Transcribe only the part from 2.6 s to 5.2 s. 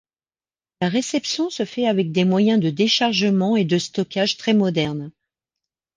déchargement et de stockage très modernes.